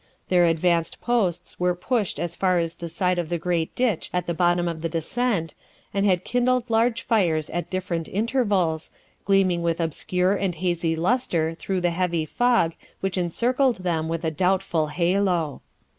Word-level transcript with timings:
Their 0.29 0.45
advanced 0.47 0.99
posts 0.99 1.59
were 1.59 1.75
pushed 1.75 2.19
as 2.19 2.35
far 2.35 2.57
as 2.57 2.73
the 2.73 2.89
side 2.89 3.19
of 3.19 3.29
the 3.29 3.37
great 3.37 3.75
ditch 3.75 4.09
at 4.11 4.25
the 4.25 4.33
bottom 4.33 4.67
of 4.67 4.81
the 4.81 4.89
descent, 4.89 5.53
and 5.93 6.07
had 6.07 6.23
kindled 6.23 6.71
large 6.71 7.03
fires 7.03 7.51
at 7.51 7.69
different 7.69 8.07
intervals, 8.09 8.89
gleaming 9.25 9.61
with 9.61 9.79
obscure 9.79 10.33
and 10.35 10.55
hazy 10.55 10.95
lustre 10.95 11.53
through 11.53 11.81
the 11.81 11.91
heavy 11.91 12.25
fog 12.25 12.73
which 13.01 13.15
encircled 13.15 13.83
them 13.83 14.07
with 14.09 14.23
a 14.25 14.31
doubtful 14.31 14.87
halo. 14.87 15.61